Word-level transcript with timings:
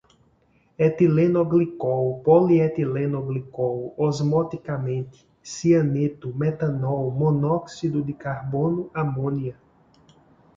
etilenoglicol, 0.85 2.05
polietilenoglicol, 2.27 3.77
osmoticamente, 4.07 5.19
cianeto, 5.51 6.33
metanol, 6.41 7.05
monóxido 7.21 7.99
de 8.01 8.13
carbono, 8.15 8.89
amônia 8.95 9.55